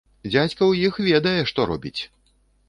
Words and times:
Дзядзька 0.27 0.57
ў 0.69 0.87
іх 0.87 0.97
ведае, 1.09 1.37
што 1.53 1.69
робіць! 1.73 2.01